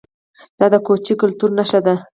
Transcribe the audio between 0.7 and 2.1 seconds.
د کوچي کلتور نښه وه